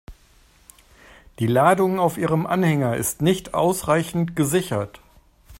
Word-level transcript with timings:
Die 1.37 1.45
Ladung 1.45 1.99
auf 1.99 2.17
Ihrem 2.17 2.47
Anhänger 2.47 2.95
ist 2.97 3.21
nicht 3.21 3.53
ausreichend 3.53 4.35
gesichert. 4.35 4.99